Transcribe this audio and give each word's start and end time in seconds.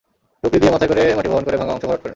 টুকরি 0.43 0.59
দিয়ে 0.61 0.73
মাথায় 0.73 0.89
করে 0.91 1.01
মাটি 1.17 1.29
বহন 1.31 1.43
করে 1.47 1.57
ভাঙা 1.57 1.73
অংশ 1.75 1.83
ভরাট 1.85 2.01
করেন। 2.01 2.09